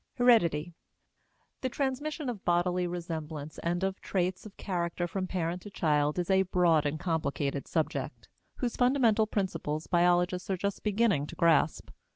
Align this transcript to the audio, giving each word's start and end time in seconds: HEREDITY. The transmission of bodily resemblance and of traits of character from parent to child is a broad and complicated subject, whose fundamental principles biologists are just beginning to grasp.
HEREDITY. 0.15 0.73
The 1.61 1.69
transmission 1.69 2.27
of 2.27 2.43
bodily 2.43 2.87
resemblance 2.87 3.59
and 3.59 3.83
of 3.83 4.01
traits 4.01 4.47
of 4.47 4.57
character 4.57 5.05
from 5.05 5.27
parent 5.27 5.61
to 5.61 5.69
child 5.69 6.17
is 6.17 6.31
a 6.31 6.41
broad 6.41 6.87
and 6.87 6.99
complicated 6.99 7.67
subject, 7.67 8.27
whose 8.55 8.75
fundamental 8.75 9.27
principles 9.27 9.85
biologists 9.85 10.49
are 10.49 10.57
just 10.57 10.81
beginning 10.81 11.27
to 11.27 11.35
grasp. 11.35 11.91